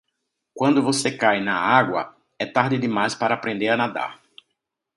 [0.55, 4.19] Quando você cai na água, é tarde demais para aprender a nadar.